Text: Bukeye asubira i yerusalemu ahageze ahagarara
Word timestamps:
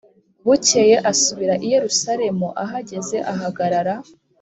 Bukeye 0.45 0.95
asubira 1.11 1.53
i 1.65 1.67
yerusalemu 1.73 2.47
ahageze 2.63 3.17
ahagarara 3.33 3.95